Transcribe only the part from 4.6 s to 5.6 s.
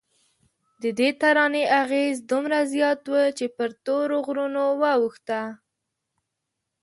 واوښته.